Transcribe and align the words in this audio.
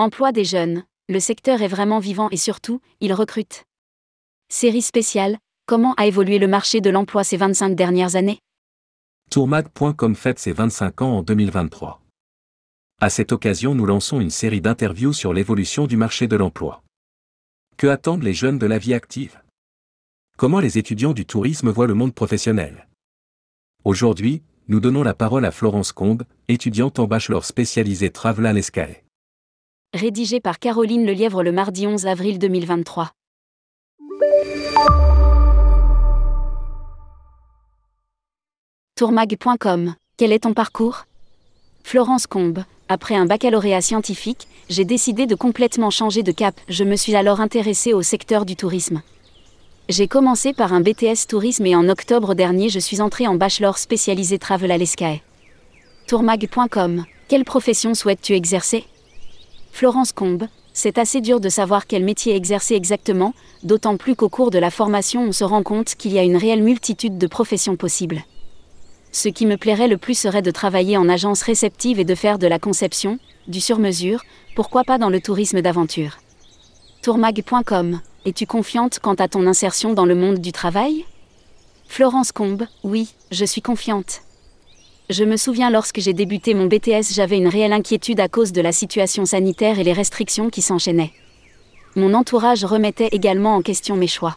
Emploi 0.00 0.32
des 0.32 0.46
jeunes, 0.46 0.84
le 1.10 1.20
secteur 1.20 1.60
est 1.60 1.68
vraiment 1.68 1.98
vivant 1.98 2.30
et 2.30 2.38
surtout, 2.38 2.80
il 3.02 3.12
recrute. 3.12 3.64
Série 4.48 4.80
spéciale, 4.80 5.36
comment 5.66 5.92
a 5.98 6.06
évolué 6.06 6.38
le 6.38 6.48
marché 6.48 6.80
de 6.80 6.88
l'emploi 6.88 7.22
ces 7.22 7.36
25 7.36 7.76
dernières 7.76 8.16
années? 8.16 8.38
Tourmag.com 9.30 10.14
fête 10.14 10.38
ses 10.38 10.52
25 10.52 11.02
ans 11.02 11.18
en 11.18 11.22
2023. 11.22 12.00
À 13.02 13.10
cette 13.10 13.30
occasion, 13.32 13.74
nous 13.74 13.84
lançons 13.84 14.22
une 14.22 14.30
série 14.30 14.62
d'interviews 14.62 15.12
sur 15.12 15.34
l'évolution 15.34 15.86
du 15.86 15.98
marché 15.98 16.26
de 16.26 16.36
l'emploi. 16.36 16.82
Que 17.76 17.86
attendent 17.86 18.22
les 18.22 18.32
jeunes 18.32 18.58
de 18.58 18.64
la 18.64 18.78
vie 18.78 18.94
active? 18.94 19.38
Comment 20.38 20.60
les 20.60 20.78
étudiants 20.78 21.12
du 21.12 21.26
tourisme 21.26 21.68
voient 21.68 21.86
le 21.86 21.92
monde 21.92 22.14
professionnel? 22.14 22.88
Aujourd'hui, 23.84 24.42
nous 24.68 24.80
donnons 24.80 25.02
la 25.02 25.12
parole 25.12 25.44
à 25.44 25.50
Florence 25.50 25.92
Combe, 25.92 26.22
étudiante 26.48 26.98
en 26.98 27.06
bachelor 27.06 27.44
spécialisée 27.44 28.08
Travel 28.08 28.46
à 28.46 28.54
l'ESCAE. 28.54 29.02
Rédigé 29.92 30.38
par 30.38 30.60
Caroline 30.60 31.04
Lelièvre 31.04 31.42
le 31.42 31.50
mardi 31.50 31.84
11 31.84 32.06
avril 32.06 32.38
2023. 32.38 33.10
Tourmag.com 38.94 39.96
Quel 40.16 40.30
est 40.30 40.44
ton 40.44 40.54
parcours? 40.54 41.06
Florence 41.82 42.28
Combe, 42.28 42.62
après 42.88 43.16
un 43.16 43.26
baccalauréat 43.26 43.80
scientifique, 43.80 44.46
j'ai 44.68 44.84
décidé 44.84 45.26
de 45.26 45.34
complètement 45.34 45.90
changer 45.90 46.22
de 46.22 46.30
cap. 46.30 46.54
Je 46.68 46.84
me 46.84 46.94
suis 46.94 47.16
alors 47.16 47.40
intéressée 47.40 47.92
au 47.92 48.02
secteur 48.02 48.46
du 48.46 48.54
tourisme. 48.54 49.02
J'ai 49.88 50.06
commencé 50.06 50.52
par 50.52 50.72
un 50.72 50.82
BTS 50.82 51.26
tourisme 51.28 51.66
et 51.66 51.74
en 51.74 51.88
octobre 51.88 52.34
dernier 52.34 52.68
je 52.68 52.78
suis 52.78 53.00
entrée 53.00 53.26
en 53.26 53.34
bachelor 53.34 53.76
spécialisé 53.76 54.38
travel 54.38 54.70
à. 54.70 54.76
Tourmag.com 56.06 57.06
Quelle 57.26 57.44
profession 57.44 57.94
souhaites-tu 57.94 58.34
exercer? 58.34 58.84
Florence 59.72 60.12
Combe, 60.12 60.46
c'est 60.72 60.98
assez 60.98 61.20
dur 61.20 61.40
de 61.40 61.48
savoir 61.48 61.86
quel 61.86 62.04
métier 62.04 62.36
exercer 62.36 62.74
exactement, 62.74 63.34
d'autant 63.62 63.96
plus 63.96 64.14
qu'au 64.14 64.28
cours 64.28 64.50
de 64.50 64.58
la 64.58 64.70
formation 64.70 65.22
on 65.22 65.32
se 65.32 65.44
rend 65.44 65.62
compte 65.62 65.94
qu'il 65.94 66.12
y 66.12 66.18
a 66.18 66.22
une 66.22 66.36
réelle 66.36 66.62
multitude 66.62 67.18
de 67.18 67.26
professions 67.26 67.76
possibles. 67.76 68.22
Ce 69.12 69.28
qui 69.28 69.46
me 69.46 69.56
plairait 69.56 69.88
le 69.88 69.98
plus 69.98 70.18
serait 70.18 70.42
de 70.42 70.50
travailler 70.50 70.96
en 70.96 71.08
agence 71.08 71.42
réceptive 71.42 71.98
et 71.98 72.04
de 72.04 72.14
faire 72.14 72.38
de 72.38 72.46
la 72.46 72.58
conception, 72.58 73.18
du 73.48 73.60
sur-mesure, 73.60 74.22
pourquoi 74.54 74.84
pas 74.84 74.98
dans 74.98 75.10
le 75.10 75.20
tourisme 75.20 75.60
d'aventure. 75.60 76.18
Tourmag.com 77.02 78.00
Es-tu 78.26 78.46
confiante 78.46 78.98
quant 79.00 79.14
à 79.14 79.28
ton 79.28 79.46
insertion 79.46 79.94
dans 79.94 80.04
le 80.04 80.14
monde 80.14 80.38
du 80.38 80.52
travail? 80.52 81.06
Florence 81.88 82.30
Combe 82.30 82.66
Oui, 82.84 83.14
je 83.32 83.44
suis 83.44 83.62
confiante. 83.62 84.20
Je 85.10 85.24
me 85.24 85.36
souviens 85.36 85.70
lorsque 85.70 85.98
j'ai 85.98 86.12
débuté 86.12 86.54
mon 86.54 86.66
BTS, 86.66 87.12
j'avais 87.12 87.36
une 87.36 87.48
réelle 87.48 87.72
inquiétude 87.72 88.20
à 88.20 88.28
cause 88.28 88.52
de 88.52 88.60
la 88.60 88.70
situation 88.70 89.24
sanitaire 89.24 89.80
et 89.80 89.82
les 89.82 89.92
restrictions 89.92 90.50
qui 90.50 90.62
s'enchaînaient. 90.62 91.10
Mon 91.96 92.14
entourage 92.14 92.64
remettait 92.64 93.08
également 93.10 93.56
en 93.56 93.60
question 93.60 93.96
mes 93.96 94.06
choix. 94.06 94.36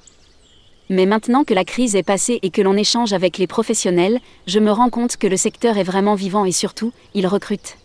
Mais 0.89 1.05
maintenant 1.05 1.43
que 1.43 1.53
la 1.53 1.63
crise 1.63 1.95
est 1.95 2.01
passée 2.01 2.39
et 2.41 2.49
que 2.49 2.63
l'on 2.63 2.75
échange 2.75 3.13
avec 3.13 3.37
les 3.37 3.45
professionnels, 3.45 4.19
je 4.47 4.57
me 4.57 4.71
rends 4.71 4.89
compte 4.89 5.17
que 5.17 5.27
le 5.27 5.37
secteur 5.37 5.77
est 5.77 5.83
vraiment 5.83 6.15
vivant 6.15 6.43
et 6.43 6.51
surtout, 6.51 6.91
il 7.13 7.27
recrute. 7.27 7.77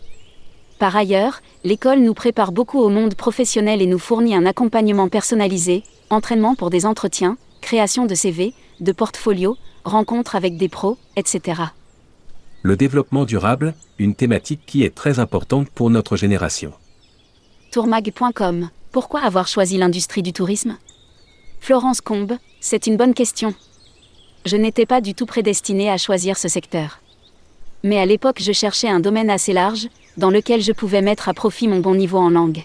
Par 0.79 0.97
ailleurs, 0.97 1.43
l'école 1.65 1.99
nous 1.99 2.15
prépare 2.15 2.53
beaucoup 2.53 2.81
au 2.81 2.89
monde 2.89 3.17
professionnel 3.17 3.83
et 3.83 3.87
nous 3.87 3.99
fournit 3.99 4.35
un 4.35 4.47
accompagnement 4.47 5.09
personnalisé, 5.09 5.83
entraînement 6.09 6.55
pour 6.55 6.71
des 6.71 6.87
entretiens, 6.87 7.37
création 7.61 8.07
de 8.07 8.15
CV, 8.15 8.55
de 8.81 8.93
portfolios, 8.93 9.59
rencontres 9.85 10.37
avec 10.37 10.57
des 10.57 10.71
pros, 10.71 10.97
etc. 11.17 11.65
Le 12.69 12.77
développement 12.77 13.25
durable, 13.25 13.73
une 13.99 14.15
thématique 14.15 14.61
qui 14.67 14.85
est 14.85 14.95
très 14.95 15.21
importante 15.21 15.71
pour 15.71 15.89
notre 15.89 16.19
génération. 16.19 16.75
Tourmag.com 17.73 18.69
Pourquoi 18.93 19.23
avoir 19.23 19.49
choisi 19.49 19.79
l'industrie 19.79 20.23
du 20.23 20.35
tourisme? 20.35 20.77
Florence 21.61 22.03
Combe, 22.03 22.35
c'est 22.61 22.87
une 22.87 22.99
bonne 22.99 23.15
question. 23.15 23.55
Je 24.45 24.59
n'étais 24.59 24.85
pas 24.85 25.01
du 25.01 25.15
tout 25.15 25.25
prédestinée 25.25 25.89
à 25.89 25.97
choisir 25.97 26.37
ce 26.37 26.49
secteur. 26.49 27.01
Mais 27.85 27.99
à 27.99 28.05
l'époque, 28.05 28.43
je 28.43 28.53
cherchais 28.53 28.91
un 28.91 29.01
domaine 29.01 29.31
assez 29.31 29.55
large, 29.55 29.89
dans 30.19 30.29
lequel 30.29 30.61
je 30.61 30.73
pouvais 30.73 31.01
mettre 31.01 31.31
à 31.31 31.33
profit 31.33 31.69
mon 31.69 31.81
bon 31.81 31.95
niveau 31.95 32.19
en 32.19 32.29
langue. 32.29 32.65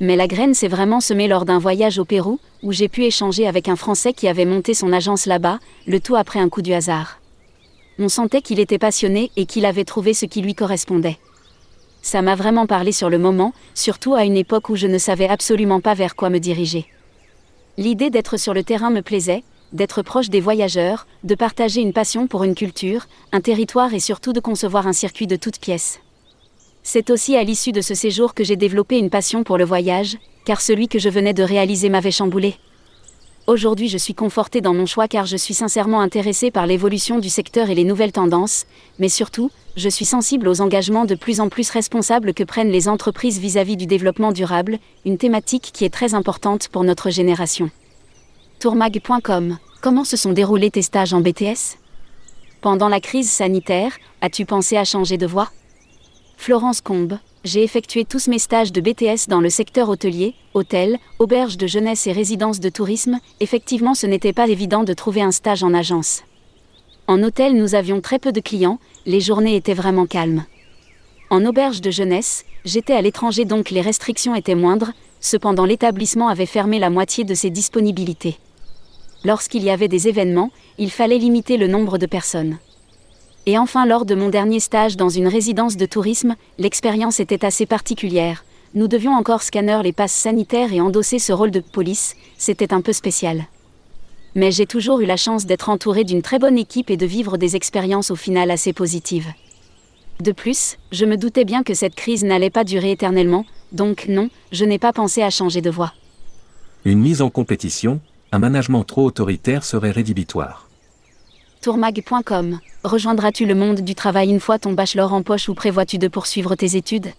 Mais 0.00 0.16
la 0.16 0.26
graine 0.26 0.54
s'est 0.54 0.66
vraiment 0.66 1.00
semée 1.00 1.28
lors 1.28 1.44
d'un 1.44 1.60
voyage 1.60 2.00
au 2.00 2.04
Pérou, 2.04 2.40
où 2.64 2.72
j'ai 2.72 2.88
pu 2.88 3.04
échanger 3.04 3.46
avec 3.46 3.68
un 3.68 3.76
Français 3.76 4.12
qui 4.12 4.26
avait 4.26 4.44
monté 4.44 4.74
son 4.74 4.92
agence 4.92 5.26
là-bas, 5.26 5.60
le 5.86 6.00
tout 6.00 6.16
après 6.16 6.40
un 6.40 6.48
coup 6.48 6.62
du 6.62 6.72
hasard. 6.72 7.20
On 7.98 8.08
sentait 8.08 8.42
qu'il 8.42 8.58
était 8.58 8.78
passionné 8.78 9.30
et 9.36 9.46
qu'il 9.46 9.64
avait 9.66 9.84
trouvé 9.84 10.14
ce 10.14 10.26
qui 10.26 10.42
lui 10.42 10.54
correspondait. 10.54 11.18
Ça 12.02 12.22
m'a 12.22 12.34
vraiment 12.34 12.66
parlé 12.66 12.92
sur 12.92 13.08
le 13.08 13.18
moment, 13.18 13.54
surtout 13.74 14.14
à 14.14 14.24
une 14.24 14.36
époque 14.36 14.68
où 14.68 14.76
je 14.76 14.86
ne 14.86 14.98
savais 14.98 15.28
absolument 15.28 15.80
pas 15.80 15.94
vers 15.94 16.16
quoi 16.16 16.28
me 16.28 16.38
diriger. 16.38 16.86
L'idée 17.78 18.10
d'être 18.10 18.36
sur 18.36 18.52
le 18.52 18.62
terrain 18.62 18.90
me 18.90 19.00
plaisait, 19.00 19.44
d'être 19.72 20.02
proche 20.02 20.28
des 20.28 20.40
voyageurs, 20.40 21.06
de 21.22 21.34
partager 21.34 21.80
une 21.80 21.92
passion 21.92 22.26
pour 22.26 22.44
une 22.44 22.54
culture, 22.54 23.06
un 23.32 23.40
territoire 23.40 23.94
et 23.94 24.00
surtout 24.00 24.32
de 24.32 24.40
concevoir 24.40 24.86
un 24.86 24.92
circuit 24.92 25.26
de 25.26 25.36
toutes 25.36 25.58
pièces. 25.58 26.00
C'est 26.82 27.10
aussi 27.10 27.36
à 27.36 27.42
l'issue 27.42 27.72
de 27.72 27.80
ce 27.80 27.94
séjour 27.94 28.34
que 28.34 28.44
j'ai 28.44 28.56
développé 28.56 28.98
une 28.98 29.08
passion 29.08 29.42
pour 29.42 29.56
le 29.56 29.64
voyage, 29.64 30.18
car 30.44 30.60
celui 30.60 30.88
que 30.88 30.98
je 30.98 31.08
venais 31.08 31.32
de 31.32 31.42
réaliser 31.42 31.88
m'avait 31.88 32.10
chamboulé. 32.10 32.56
Aujourd'hui 33.46 33.90
je 33.90 33.98
suis 33.98 34.14
confortée 34.14 34.62
dans 34.62 34.72
mon 34.72 34.86
choix 34.86 35.06
car 35.06 35.26
je 35.26 35.36
suis 35.36 35.52
sincèrement 35.52 36.00
intéressée 36.00 36.50
par 36.50 36.66
l'évolution 36.66 37.18
du 37.18 37.28
secteur 37.28 37.68
et 37.68 37.74
les 37.74 37.84
nouvelles 37.84 38.12
tendances, 38.12 38.64
mais 38.98 39.10
surtout, 39.10 39.50
je 39.76 39.90
suis 39.90 40.06
sensible 40.06 40.48
aux 40.48 40.62
engagements 40.62 41.04
de 41.04 41.14
plus 41.14 41.40
en 41.40 41.50
plus 41.50 41.68
responsables 41.68 42.32
que 42.32 42.42
prennent 42.42 42.70
les 42.70 42.88
entreprises 42.88 43.38
vis-à-vis 43.38 43.76
du 43.76 43.86
développement 43.86 44.32
durable, 44.32 44.78
une 45.04 45.18
thématique 45.18 45.72
qui 45.74 45.84
est 45.84 45.92
très 45.92 46.14
importante 46.14 46.68
pour 46.68 46.84
notre 46.84 47.10
génération. 47.10 47.70
Tourmag.com 48.60 49.58
Comment 49.82 50.04
se 50.04 50.16
sont 50.16 50.32
déroulés 50.32 50.70
tes 50.70 50.80
stages 50.80 51.12
en 51.12 51.20
BTS 51.20 51.76
Pendant 52.62 52.88
la 52.88 53.00
crise 53.00 53.30
sanitaire, 53.30 53.92
as-tu 54.22 54.46
pensé 54.46 54.78
à 54.78 54.84
changer 54.84 55.18
de 55.18 55.26
voie? 55.26 55.50
Florence 56.38 56.80
Combe 56.80 57.18
j'ai 57.44 57.62
effectué 57.62 58.06
tous 58.06 58.26
mes 58.28 58.38
stages 58.38 58.72
de 58.72 58.80
BTS 58.80 59.28
dans 59.28 59.40
le 59.40 59.50
secteur 59.50 59.90
hôtelier, 59.90 60.34
hôtel, 60.54 60.98
auberge 61.18 61.58
de 61.58 61.66
jeunesse 61.66 62.06
et 62.06 62.12
résidence 62.12 62.58
de 62.58 62.70
tourisme. 62.70 63.20
Effectivement, 63.40 63.94
ce 63.94 64.06
n'était 64.06 64.32
pas 64.32 64.48
évident 64.48 64.82
de 64.82 64.94
trouver 64.94 65.20
un 65.20 65.30
stage 65.30 65.62
en 65.62 65.74
agence. 65.74 66.22
En 67.06 67.22
hôtel, 67.22 67.54
nous 67.54 67.74
avions 67.74 68.00
très 68.00 68.18
peu 68.18 68.32
de 68.32 68.40
clients, 68.40 68.78
les 69.04 69.20
journées 69.20 69.56
étaient 69.56 69.74
vraiment 69.74 70.06
calmes. 70.06 70.44
En 71.28 71.44
auberge 71.44 71.82
de 71.82 71.90
jeunesse, 71.90 72.46
j'étais 72.64 72.94
à 72.94 73.02
l'étranger 73.02 73.44
donc 73.44 73.70
les 73.70 73.82
restrictions 73.82 74.34
étaient 74.34 74.54
moindres, 74.54 74.92
cependant 75.20 75.66
l'établissement 75.66 76.28
avait 76.28 76.46
fermé 76.46 76.78
la 76.78 76.88
moitié 76.88 77.24
de 77.24 77.34
ses 77.34 77.50
disponibilités. 77.50 78.38
Lorsqu'il 79.22 79.62
y 79.62 79.70
avait 79.70 79.88
des 79.88 80.08
événements, 80.08 80.50
il 80.78 80.90
fallait 80.90 81.18
limiter 81.18 81.58
le 81.58 81.66
nombre 81.66 81.98
de 81.98 82.06
personnes. 82.06 82.58
Et 83.46 83.58
enfin, 83.58 83.84
lors 83.84 84.06
de 84.06 84.14
mon 84.14 84.30
dernier 84.30 84.58
stage 84.58 84.96
dans 84.96 85.10
une 85.10 85.28
résidence 85.28 85.76
de 85.76 85.84
tourisme, 85.84 86.34
l'expérience 86.58 87.20
était 87.20 87.44
assez 87.44 87.66
particulière. 87.66 88.44
Nous 88.74 88.88
devions 88.88 89.12
encore 89.12 89.42
scanner 89.42 89.80
les 89.82 89.92
passes 89.92 90.14
sanitaires 90.14 90.72
et 90.72 90.80
endosser 90.80 91.18
ce 91.18 91.32
rôle 91.32 91.50
de 91.50 91.60
police, 91.60 92.16
c'était 92.38 92.72
un 92.72 92.80
peu 92.80 92.92
spécial. 92.92 93.44
Mais 94.34 94.50
j'ai 94.50 94.66
toujours 94.66 95.00
eu 95.00 95.04
la 95.04 95.16
chance 95.16 95.44
d'être 95.44 95.68
entouré 95.68 96.04
d'une 96.04 96.22
très 96.22 96.38
bonne 96.38 96.58
équipe 96.58 96.90
et 96.90 96.96
de 96.96 97.06
vivre 97.06 97.36
des 97.36 97.54
expériences 97.54 98.10
au 98.10 98.16
final 98.16 98.50
assez 98.50 98.72
positives. 98.72 99.28
De 100.20 100.32
plus, 100.32 100.78
je 100.90 101.04
me 101.04 101.16
doutais 101.16 101.44
bien 101.44 101.62
que 101.62 101.74
cette 101.74 101.94
crise 101.94 102.24
n'allait 102.24 102.50
pas 102.50 102.64
durer 102.64 102.92
éternellement, 102.92 103.44
donc 103.72 104.06
non, 104.08 104.30
je 104.52 104.64
n'ai 104.64 104.78
pas 104.78 104.92
pensé 104.92 105.22
à 105.22 105.30
changer 105.30 105.60
de 105.60 105.70
voie. 105.70 105.92
Une 106.84 106.98
mise 106.98 107.20
en 107.20 107.30
compétition, 107.30 108.00
un 108.32 108.38
management 108.38 108.84
trop 108.84 109.04
autoritaire 109.04 109.64
serait 109.64 109.90
rédhibitoire. 109.90 110.68
Tourmag.com 111.64 112.58
Rejoindras-tu 112.84 113.46
le 113.46 113.54
monde 113.54 113.80
du 113.80 113.94
travail 113.94 114.28
une 114.28 114.38
fois 114.38 114.58
ton 114.58 114.74
bachelor 114.74 115.14
en 115.14 115.22
poche 115.22 115.48
ou 115.48 115.54
prévois-tu 115.54 115.96
de 115.96 116.08
poursuivre 116.08 116.54
tes 116.56 116.76
études? 116.76 117.14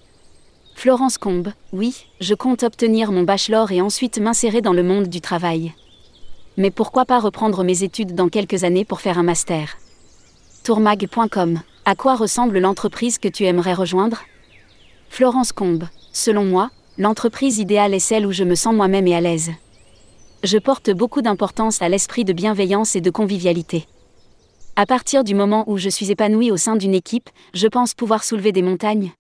Florence 0.76 1.18
Combe 1.18 1.52
Oui, 1.74 2.06
je 2.22 2.36
compte 2.36 2.62
obtenir 2.62 3.12
mon 3.12 3.24
bachelor 3.24 3.72
et 3.72 3.82
ensuite 3.82 4.20
m'insérer 4.20 4.62
dans 4.62 4.72
le 4.72 4.84
monde 4.84 5.08
du 5.08 5.20
travail. 5.20 5.74
Mais 6.58 6.70
pourquoi 6.70 7.06
pas 7.06 7.18
reprendre 7.18 7.64
mes 7.64 7.82
études 7.82 8.14
dans 8.14 8.30
quelques 8.30 8.64
années 8.64 8.86
pour 8.86 9.02
faire 9.02 9.18
un 9.18 9.24
master? 9.24 9.78
Tourmag.com 10.64 11.60
À 11.86 11.96
quoi 11.96 12.14
ressemble 12.14 12.60
l'entreprise 12.60 13.18
que 13.18 13.28
tu 13.28 13.46
aimerais 13.46 13.74
rejoindre? 13.74 14.22
Florence 15.10 15.54
Combe 15.54 15.86
Selon 16.14 16.46
moi, 16.46 16.70
l'entreprise 17.00 17.58
idéale 17.58 17.96
est 17.96 18.00
celle 18.00 18.28
où 18.28 18.32
je 18.32 18.44
me 18.44 18.54
sens 18.54 18.76
moi-même 18.76 19.08
et 19.08 19.16
à 19.16 19.22
l'aise. 19.22 19.50
Je 20.44 20.60
porte 20.60 20.92
beaucoup 20.92 21.24
d'importance 21.24 21.82
à 21.82 21.90
l'esprit 21.90 22.26
de 22.26 22.34
bienveillance 22.34 22.96
et 22.96 23.02
de 23.02 23.10
convivialité. 23.10 23.88
À 24.78 24.86
partir 24.86 25.24
du 25.24 25.36
moment 25.36 25.64
où 25.68 25.78
je 25.78 25.88
suis 25.88 26.12
épanouie 26.12 26.52
au 26.52 26.58
sein 26.58 26.76
d'une 26.76 26.94
équipe, 26.94 27.30
je 27.54 27.66
pense 27.66 27.94
pouvoir 27.94 28.26
soulever 28.26 28.52
des 28.52 28.62
montagnes. 28.62 29.14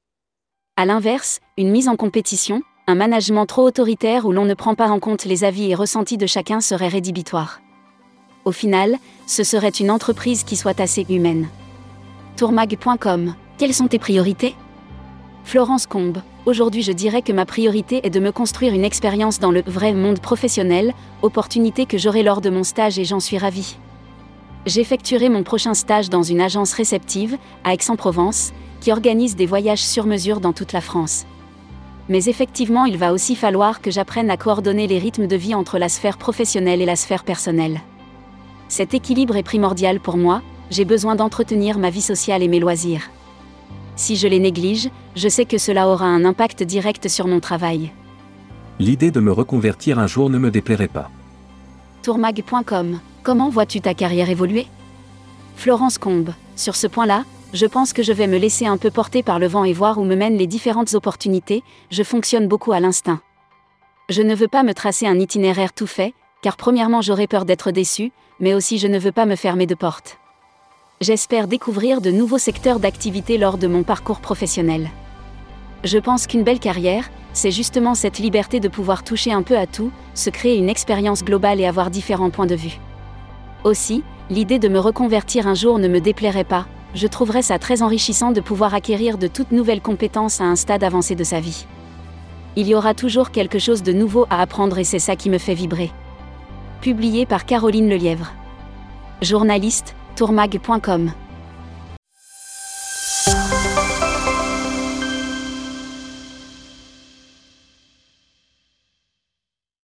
A 0.75 0.85
l'inverse, 0.85 1.39
une 1.57 1.71
mise 1.71 1.87
en 1.87 1.95
compétition, 1.95 2.61
un 2.87 2.95
management 2.95 3.45
trop 3.45 3.61
autoritaire 3.65 4.25
où 4.25 4.33
l'on 4.33 4.43
ne 4.43 4.53
prend 4.53 4.75
pas 4.75 4.89
en 4.89 4.99
compte 4.99 5.23
les 5.23 5.45
avis 5.45 5.71
et 5.71 5.75
ressentis 5.75 6.17
de 6.17 6.27
chacun 6.27 6.59
serait 6.59 6.89
rédhibitoire. 6.89 7.61
Au 8.43 8.51
final, 8.51 8.97
ce 9.27 9.45
serait 9.45 9.69
une 9.69 9.91
entreprise 9.91 10.43
qui 10.43 10.57
soit 10.57 10.81
assez 10.81 11.05
humaine. 11.07 11.47
Tourmag.com 12.35 13.33
Quelles 13.57 13.73
sont 13.73 13.87
tes 13.87 13.97
priorités? 13.97 14.55
Florence 15.45 15.87
Combe 15.87 16.17
Aujourd'hui 16.45 16.81
je 16.81 16.91
dirais 16.91 17.21
que 17.21 17.31
ma 17.31 17.45
priorité 17.45 18.05
est 18.05 18.09
de 18.09 18.19
me 18.19 18.33
construire 18.33 18.73
une 18.73 18.83
expérience 18.83 19.39
dans 19.39 19.51
le 19.51 19.63
vrai 19.65 19.93
monde 19.93 20.19
professionnel, 20.19 20.93
opportunité 21.21 21.85
que 21.85 21.97
j'aurai 21.97 22.23
lors 22.23 22.41
de 22.41 22.49
mon 22.49 22.65
stage 22.65 22.99
et 22.99 23.05
j'en 23.05 23.21
suis 23.21 23.37
ravie. 23.37 23.77
J'effectuerai 24.65 25.29
mon 25.29 25.43
prochain 25.43 25.75
stage 25.75 26.09
dans 26.09 26.23
une 26.23 26.41
agence 26.41 26.73
réceptive, 26.73 27.37
à 27.63 27.73
Aix-en-Provence, 27.73 28.51
qui 28.81 28.91
organise 28.91 29.35
des 29.35 29.45
voyages 29.45 29.83
sur 29.83 30.07
mesure 30.07 30.39
dans 30.39 30.53
toute 30.53 30.73
la 30.73 30.81
France. 30.81 31.25
Mais 32.09 32.25
effectivement 32.25 32.85
il 32.85 32.97
va 32.97 33.13
aussi 33.13 33.35
falloir 33.35 33.81
que 33.81 33.91
j'apprenne 33.91 34.31
à 34.31 34.37
coordonner 34.37 34.87
les 34.87 34.97
rythmes 34.97 35.27
de 35.27 35.35
vie 35.35 35.55
entre 35.55 35.77
la 35.77 35.89
sphère 35.89 36.17
professionnelle 36.17 36.81
et 36.81 36.85
la 36.85 36.95
sphère 36.95 37.23
personnelle. 37.23 37.81
Cet 38.67 38.93
équilibre 38.95 39.35
est 39.35 39.43
primordial 39.43 39.99
pour 39.99 40.17
moi, 40.17 40.41
j'ai 40.71 40.85
besoin 40.85 41.15
d'entretenir 41.15 41.77
ma 41.77 41.91
vie 41.91 42.01
sociale 42.01 42.41
et 42.41 42.47
mes 42.47 42.59
loisirs. 42.59 43.11
Si 43.95 44.15
je 44.15 44.27
les 44.27 44.39
néglige, 44.39 44.89
je 45.15 45.29
sais 45.29 45.45
que 45.45 45.59
cela 45.59 45.87
aura 45.87 46.05
un 46.05 46.25
impact 46.25 46.63
direct 46.63 47.07
sur 47.07 47.27
mon 47.27 47.39
travail. 47.39 47.91
L'idée 48.79 49.11
de 49.11 49.19
me 49.19 49.31
reconvertir 49.31 49.99
un 49.99 50.07
jour 50.07 50.29
ne 50.29 50.37
me 50.37 50.51
déplairait 50.51 50.87
pas. 50.87 51.09
Tourmag.com 52.01 52.99
Comment 53.25 53.49
vois-tu 53.49 53.81
ta 53.81 53.95
carrière 53.95 54.29
évoluer? 54.29 54.67
Florence 55.55 55.97
Combe. 55.97 56.29
Sur 56.55 56.75
ce 56.75 56.85
point-là, 56.85 57.25
je 57.53 57.65
pense 57.65 57.91
que 57.91 58.03
je 58.03 58.13
vais 58.13 58.27
me 58.27 58.37
laisser 58.37 58.67
un 58.67 58.77
peu 58.77 58.91
porter 58.91 59.23
par 59.23 59.39
le 59.39 59.47
vent 59.47 59.63
et 59.63 59.73
voir 59.73 59.97
où 59.97 60.03
me 60.03 60.15
mènent 60.15 60.37
les 60.37 60.45
différentes 60.45 60.93
opportunités, 60.93 61.63
je 61.89 62.03
fonctionne 62.03 62.47
beaucoup 62.47 62.71
à 62.71 62.79
l'instinct. 62.79 63.19
Je 64.09 64.21
ne 64.21 64.35
veux 64.35 64.47
pas 64.47 64.61
me 64.61 64.75
tracer 64.75 65.07
un 65.07 65.17
itinéraire 65.17 65.73
tout 65.73 65.87
fait, 65.87 66.13
car 66.43 66.55
premièrement 66.55 67.01
j'aurais 67.01 67.25
peur 67.25 67.45
d'être 67.45 67.71
déçu, 67.71 68.11
mais 68.39 68.53
aussi 68.53 68.77
je 68.77 68.85
ne 68.85 68.99
veux 68.99 69.11
pas 69.11 69.25
me 69.25 69.35
fermer 69.35 69.65
de 69.65 69.73
porte. 69.73 70.19
J'espère 71.01 71.47
découvrir 71.47 72.01
de 72.01 72.11
nouveaux 72.11 72.37
secteurs 72.37 72.79
d'activité 72.79 73.39
lors 73.39 73.57
de 73.57 73.65
mon 73.65 73.81
parcours 73.81 74.19
professionnel. 74.19 74.91
Je 75.83 75.97
pense 75.97 76.27
qu'une 76.27 76.43
belle 76.43 76.59
carrière, 76.59 77.09
c'est 77.33 77.49
justement 77.49 77.95
cette 77.95 78.19
liberté 78.19 78.59
de 78.59 78.67
pouvoir 78.67 79.03
toucher 79.03 79.33
un 79.33 79.41
peu 79.41 79.57
à 79.57 79.65
tout, 79.65 79.89
se 80.13 80.29
créer 80.29 80.57
une 80.57 80.69
expérience 80.69 81.23
globale 81.23 81.59
et 81.59 81.65
avoir 81.65 81.89
différents 81.89 82.29
points 82.29 82.45
de 82.45 82.53
vue. 82.53 82.79
Aussi, 83.65 84.03
l'idée 84.29 84.59
de 84.59 84.67
me 84.67 84.77
reconvertir 84.77 85.47
un 85.47 85.55
jour 85.55 85.79
ne 85.79 85.87
me 85.87 85.99
déplairait 85.99 86.43
pas, 86.43 86.67
je 86.93 87.07
trouverais 87.07 87.41
ça 87.41 87.57
très 87.57 87.81
enrichissant 87.81 88.31
de 88.31 88.39
pouvoir 88.39 88.75
acquérir 88.75 89.17
de 89.17 89.25
toutes 89.25 89.51
nouvelles 89.51 89.81
compétences 89.81 90.39
à 90.39 90.43
un 90.43 90.55
stade 90.55 90.83
avancé 90.83 91.15
de 91.15 91.23
sa 91.23 91.39
vie. 91.39 91.65
Il 92.55 92.67
y 92.67 92.75
aura 92.75 92.93
toujours 92.93 93.31
quelque 93.31 93.57
chose 93.57 93.81
de 93.81 93.91
nouveau 93.91 94.27
à 94.29 94.39
apprendre 94.39 94.77
et 94.77 94.83
c'est 94.83 94.99
ça 94.99 95.15
qui 95.15 95.31
me 95.31 95.39
fait 95.39 95.55
vibrer. 95.55 95.91
Publié 96.79 97.25
par 97.25 97.47
Caroline 97.47 97.89
Lelièvre. 97.89 98.33
Journaliste, 99.23 99.95
tourmag.com 100.15 101.11